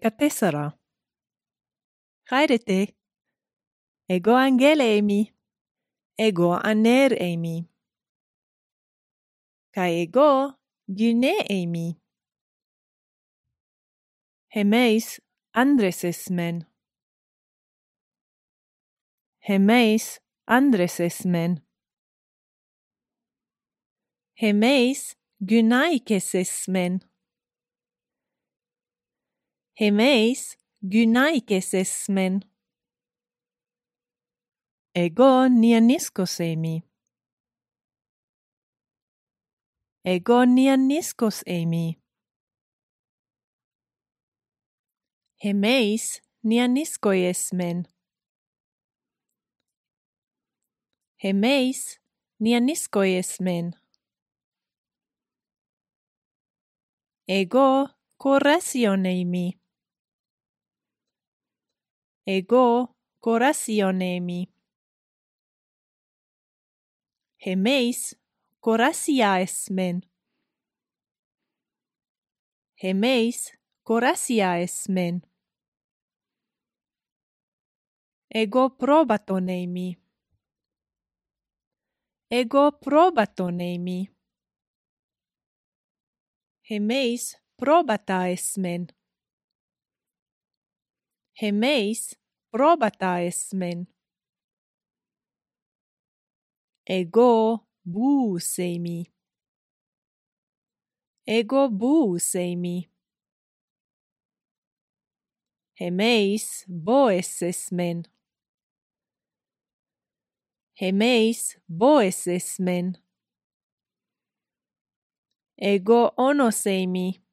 [0.00, 0.72] eka tesara.
[2.30, 2.96] Hayrete.
[4.08, 5.34] Ego angeleimi.
[6.18, 7.68] Ego anereimi.
[9.74, 10.56] Kai ego
[10.88, 12.00] gyneimi.
[14.54, 15.20] Hemeis
[15.52, 16.64] andresesmen.
[19.48, 21.60] Hemeis andresesmen.
[24.40, 27.09] Hemeis gynaikesesmen.
[29.80, 30.58] Hemeis
[30.92, 32.34] gynaikes esmen.
[34.94, 36.82] Ego nianiskos emi.
[40.04, 41.96] Ego nianiskos emi.
[45.44, 47.84] Hemeis nianiskoi esmen.
[51.24, 52.00] Hemeis
[52.38, 53.72] nianiskoi esmen.
[57.28, 57.88] Ego
[58.22, 59.59] corasion eimi
[62.26, 64.52] ego corationemi.
[67.46, 68.16] Hemeis
[68.60, 70.02] corasiaes men.
[72.82, 75.22] Hemeis corasiaes men.
[78.30, 79.96] Ego probatonemi.
[82.30, 84.10] Ego probatonemi.
[86.70, 88.86] Hemeis probataes men.
[91.42, 92.18] Hemeis
[92.52, 93.86] probata esmen.
[96.84, 99.06] Ego buuseimi.
[101.26, 102.90] Ego buuseimi.
[105.80, 108.02] Hemeis boes esmen.
[110.80, 112.98] Hemeis boes esmen.
[115.56, 117.24] Ego onoseimi.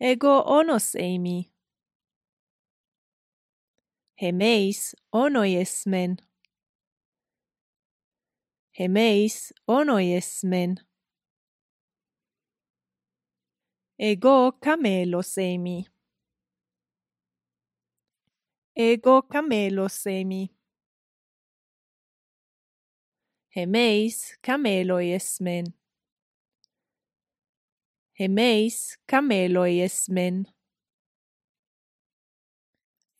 [0.00, 1.57] Ego onoseimi.
[4.22, 6.16] Hemeis onoi esmen.
[8.78, 10.74] Hemeis onoi esmen.
[13.98, 15.86] Ego camelos emi.
[18.74, 20.42] Ego camelos emi.
[23.56, 25.66] Hemeis cameloi esmen.
[28.18, 30.57] Hemeis cameloi esmen.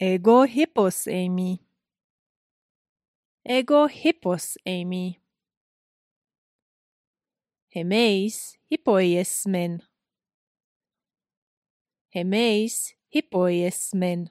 [0.01, 1.67] Ego hippos Amy.
[3.45, 5.19] Ego hippos Amy.
[7.75, 9.83] Hemeis hippoies men.
[12.15, 14.31] Hemeis hippoiesmen.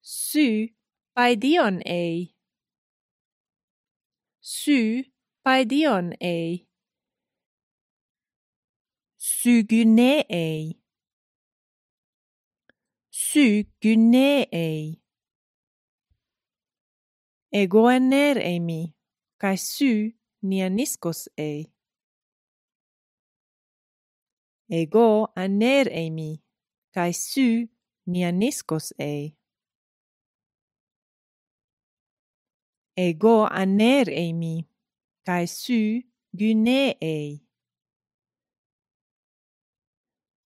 [0.00, 0.72] Sy
[1.14, 2.32] paidion ei.
[4.40, 5.12] Sy
[5.44, 6.64] paidion ei.
[9.18, 10.83] Sygyne ei.
[13.34, 14.94] Sy-gynēei.
[17.50, 18.94] Egoenerēmi,
[19.42, 21.66] kai sy-nianiskos-ei.
[24.70, 26.38] Ego-anerēmi,
[26.94, 29.34] kai sy-nianiskos-ei.
[32.94, 34.62] Ego aner emi
[35.26, 36.06] kai sy
[36.38, 37.42] gynēei.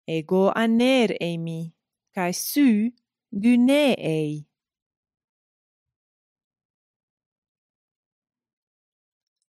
[0.04, 1.73] Ego aner emi
[2.14, 2.92] kai su
[3.32, 4.46] Guneei.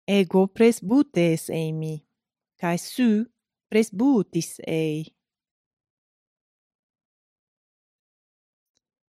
[0.08, 2.06] Ego presbutes eimi,
[2.60, 3.26] kai su
[3.70, 5.16] presbutis ei.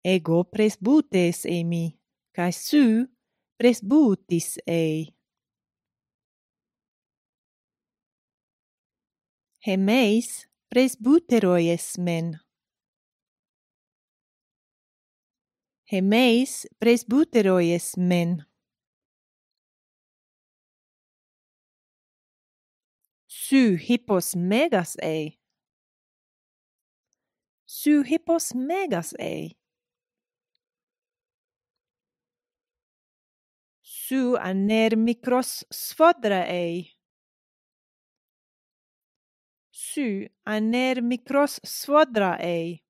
[0.03, 1.85] Ego presbutes eimi,
[2.35, 3.07] kai su
[3.57, 5.15] presbutis ei.
[9.65, 12.48] Hemeis presbuteroies men.
[15.91, 18.43] Hemeis presbyteroies men.
[23.27, 25.39] Su hippos megas ei.
[27.65, 29.57] Su hippos megas ei.
[33.81, 36.99] Su aner mikros sfodra ei.
[39.71, 42.88] Su aner mikros svodra ei.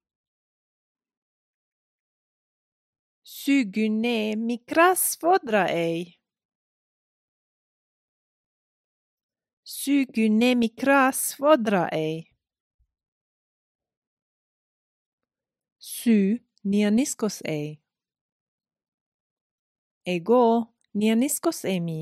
[3.39, 5.99] Sygüne mikras vodraei.
[9.63, 12.15] Sygüne mikras vodraei.
[15.91, 16.17] Sy
[16.71, 17.79] nianiskos ei.
[20.15, 20.43] Ego
[20.99, 22.01] nianiskos emi.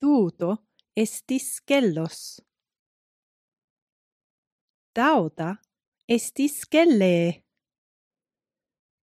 [0.00, 0.50] Tuto
[1.04, 2.22] estis kellos.
[4.96, 5.48] Dauta
[6.08, 6.58] estis.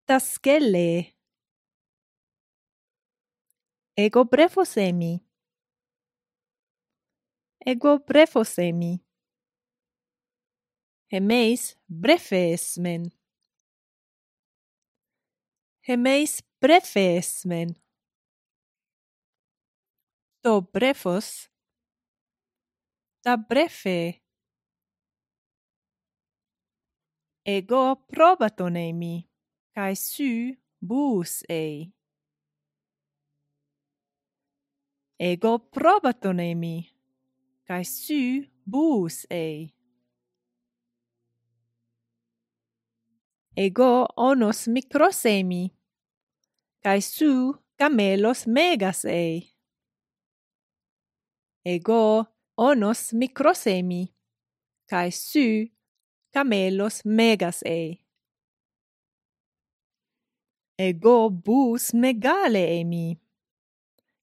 [0.05, 1.13] τα σκέλη.
[3.93, 5.29] Εγώ πρέφωσε μη.
[7.57, 9.05] Εγώ πρέφωσε μη.
[11.07, 13.03] Εμείς πρέφεσμεν.
[15.79, 17.83] Εμείς πρέφεσμεν.
[20.39, 21.47] Το πρέφος.
[23.19, 24.21] Τα πρέφε.
[27.41, 29.34] Εγώ πρόβατον εμεί.
[29.75, 31.91] kai su bus ei.
[35.19, 36.77] Ego probaton emi,
[37.67, 39.73] kai su bus ei.
[43.55, 45.63] Ego onos micros emi,
[46.83, 49.51] kai su camelos megas ei.
[51.65, 54.15] Ego onos micros emi,
[54.87, 55.67] kai su
[56.31, 58.04] camelos megas ei
[60.77, 63.17] ego bus megale emi,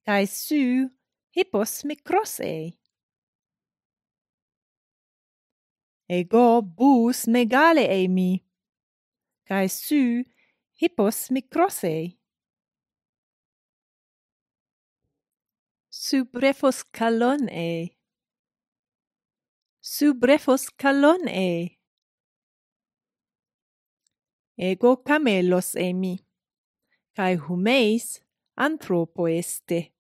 [0.05, 0.91] cae su
[1.31, 2.79] hippos microsei.
[6.09, 8.45] Ego bus megale emi,
[9.47, 10.25] cae su
[10.75, 12.19] hippos microsei.
[15.91, 17.97] Subrefos calon e.
[19.81, 21.79] Subrefos calon e.
[24.59, 26.19] Ego camelos emi
[27.17, 28.21] kai humeis
[28.57, 29.93] anthropo este.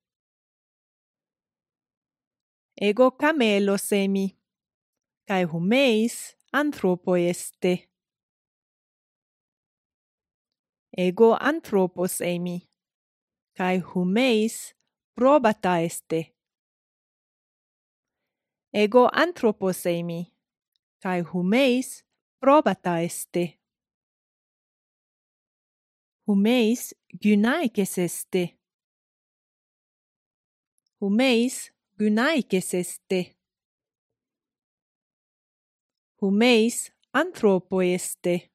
[2.76, 4.26] Ego camelo semi,
[5.28, 7.92] kai humeis anthropo este.
[10.96, 12.68] Ego anthropos emi,
[13.56, 14.74] kai humeis
[15.14, 16.34] probata este.
[18.74, 20.36] Ego anthropos emi,
[21.00, 22.04] kai humeis
[22.40, 23.58] probata este.
[26.26, 28.58] Humeis günäikisesti.
[31.00, 33.36] Humeis günäikisesti.
[36.20, 38.50] Humeis antropoeste.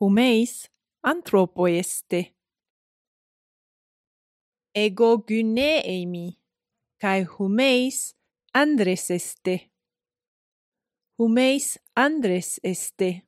[0.00, 0.70] Humeis
[1.02, 2.34] antropoeste.
[4.74, 6.38] Ego gyneemi
[7.00, 8.16] kai humeis
[8.54, 9.70] andreseste.
[11.18, 13.27] Humeis andres este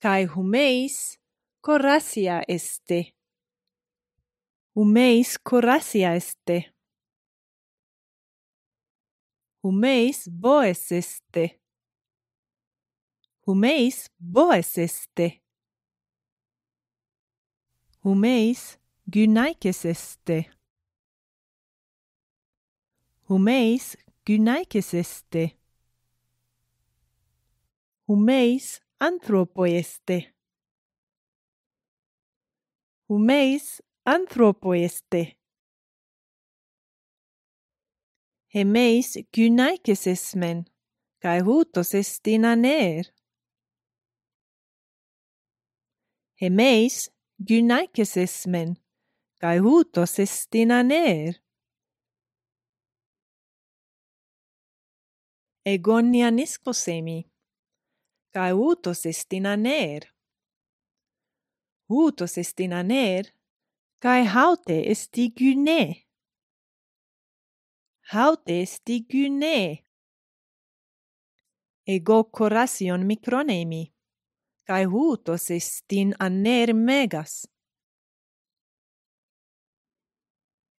[0.00, 1.20] cae humeis
[1.60, 3.14] coracia este.
[4.74, 6.74] Humeis coracia este.
[9.62, 11.60] Humeis boes este.
[13.46, 15.44] Humeis boes este.
[18.02, 20.50] Humeis gynaikes este.
[23.28, 25.58] Humeis gynaikes este.
[28.06, 30.34] Humeis anthropoeste.
[33.08, 35.36] Humeis anthropoeste.
[38.54, 40.64] He meis kynäikesesmen,
[41.22, 43.04] kai huuttosestina neer.
[46.40, 47.10] He meis
[47.48, 48.76] kynäikesesmen,
[49.40, 51.34] kai huuttosestina neer.
[55.66, 57.29] Egonia niskosemi.
[58.32, 60.00] cae utos est in aner.
[61.88, 63.24] Utos est in aner,
[64.00, 66.06] cae haute est igune.
[68.12, 69.84] Haute est igune.
[71.86, 73.92] Ego coration micronemi,
[74.66, 77.46] cae utos est in aner megas.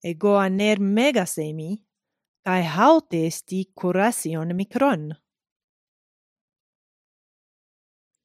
[0.04, 1.84] Ego aner megas emi,
[2.46, 5.21] cae haute est i coration micron.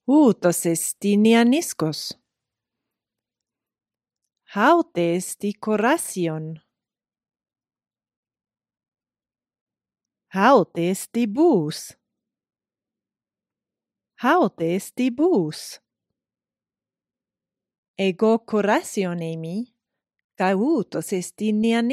[0.09, 2.15] Uh, utos esti nia niscos.
[4.55, 6.61] Haute esti corasion.
[10.29, 11.99] Haut esti bus.
[14.23, 15.81] Haut esti bus.
[17.99, 19.75] Ego coration emi,
[20.39, 21.91] ca uh, utos esti nian.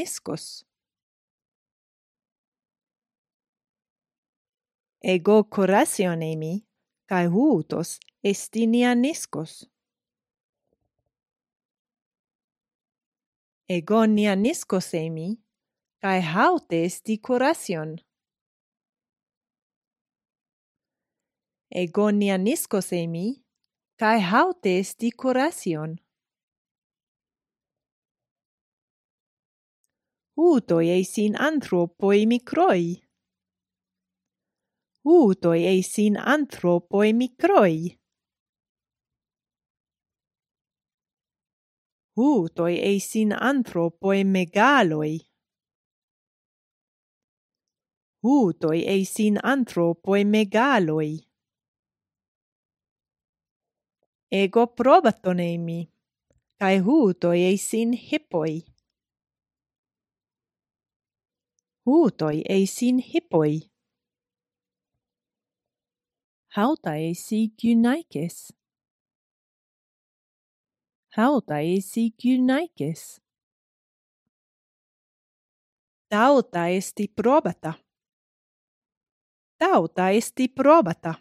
[5.01, 6.53] Ego coration emi,
[7.13, 9.51] cae huutos esti nia niscos.
[13.69, 14.33] Egon nia
[14.97, 15.27] emi,
[16.01, 17.91] cae haute esti curation.
[21.83, 22.37] Egon nia
[22.93, 23.27] emi,
[23.99, 25.95] cae haute esti curation.
[30.37, 33.02] Utoi eisin anthropoi microi
[35.05, 37.99] utoi eisin anthropoi microi.
[42.17, 45.19] Utoi eisin anthropoi megaloi.
[48.23, 51.19] Utoi eisin anthropoi megaloi.
[54.31, 55.91] Ego probatonemi,
[56.59, 58.63] kai hutoi eisin hippoi.
[61.85, 63.72] Hutoi eisin hippoi.
[66.55, 68.53] hautajaisikynaikes.
[76.09, 77.73] Tauta esti probata.
[79.57, 81.13] Tautaisti probata.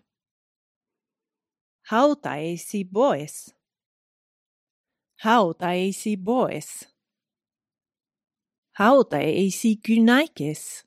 [1.91, 3.55] Hautaisi boes.
[5.25, 6.89] Hautaisi boes.
[8.79, 10.87] Hautaisi Hauta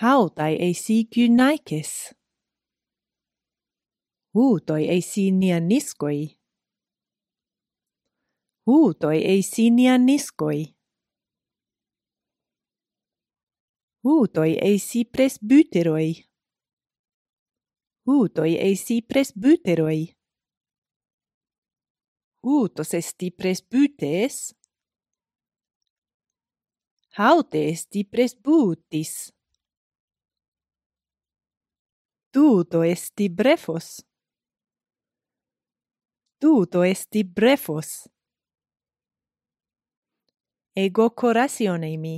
[0.00, 2.17] Hautaisi kynaikes.
[4.34, 6.38] Huu ei sinia niskoi.
[8.66, 8.94] Huu
[9.24, 10.78] ei sinia niskoi.
[14.04, 16.12] Huutoi ei si presbyteroi.
[18.06, 20.16] Huutoi ei si presbyteroi.
[22.42, 24.54] Huutos esti presbytes.
[27.18, 29.32] Haute esti presbutis.
[32.32, 34.07] Tuto esti brefos
[36.38, 38.08] tuto esti brefos.
[40.74, 42.16] Ego coracione mi,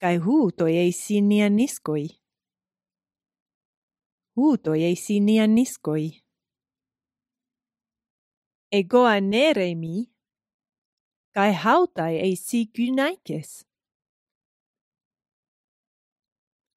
[0.00, 2.06] cae hutoi eisi nian niscoi.
[4.36, 6.06] Hutoi eisi nian niscoi.
[8.72, 10.08] Ego anere mi,
[11.34, 13.50] cae hautai eisi gynaikes.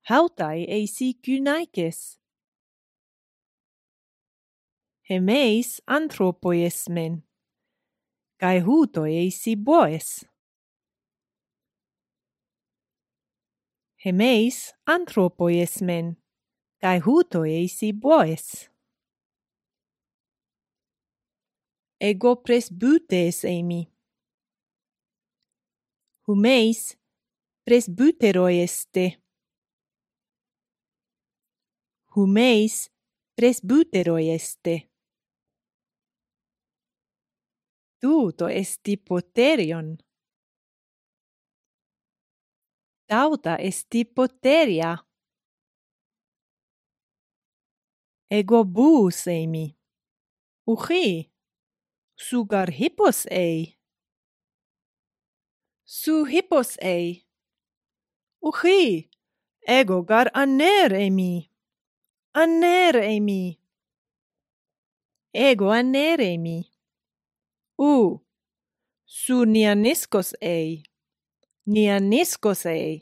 [0.10, 2.25] Hautai eisi gynaikes
[5.10, 7.24] hemeis anthropoi men,
[8.42, 10.26] cae hutoi eisi boes.
[14.06, 16.16] Hemeis anthropoi men,
[16.82, 18.70] cae hutoi eisi boes.
[22.00, 23.88] Ego presbutes eimi.
[26.28, 26.98] Humeis
[27.66, 29.06] presbuteroi este.
[32.16, 32.90] Humeis
[33.36, 34.95] presbuteroi este.
[38.06, 39.98] tuto esti poterion.
[43.10, 44.92] Tauta esti poteria.
[48.30, 49.66] Ego bus eimi.
[50.68, 51.32] Uchi.
[52.16, 53.80] Sugar hippos ei.
[55.84, 57.26] Su hippos ei.
[58.40, 59.10] Uchi.
[59.68, 61.50] Ego gar aner eimi.
[62.34, 63.60] Aner eimi.
[65.34, 66.75] Ego aner eimi.
[67.78, 68.20] U
[69.06, 70.84] su nianiscos ei
[71.66, 73.02] nianiscos ei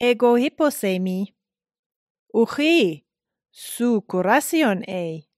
[0.00, 1.34] ego hiposemi
[2.34, 3.06] uchi
[3.50, 5.28] su coration ei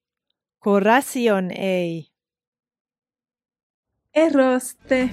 [0.59, 2.11] coration ei
[4.13, 5.09] eroste